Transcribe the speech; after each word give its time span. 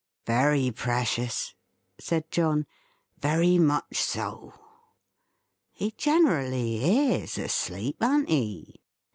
"Very 0.25 0.71
precious," 0.71 1.53
said 1.99 2.31
John. 2.31 2.65
"Very 3.19 3.59
much 3.59 3.97
so. 4.01 4.51
He 5.69 5.91
generally 5.91 6.83
is 7.13 7.37
asleep, 7.37 8.01
an't 8.01 8.27
he?" 8.27 8.81